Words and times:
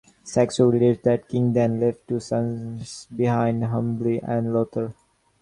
Saxo 0.23 0.65
relates 0.71 1.03
that 1.03 1.27
King 1.29 1.53
Dan 1.53 1.79
left 1.79 2.07
two 2.07 2.19
sons 2.19 3.05
behind, 3.15 3.61
Humbli 3.61 4.19
and 4.27 4.47
Lother. 4.51 4.95